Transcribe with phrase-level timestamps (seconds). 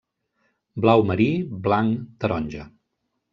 [0.85, 1.27] Blau marí,
[1.67, 2.67] blanc, taronja.